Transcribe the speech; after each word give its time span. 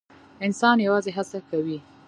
انسان 0.45 0.77
یوازې 0.87 1.11
هڅه 1.17 1.39
کوي 1.49 1.77